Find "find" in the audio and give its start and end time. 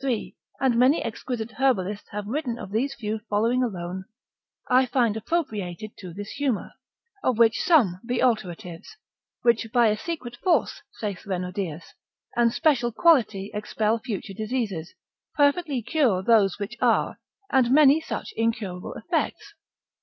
4.87-5.15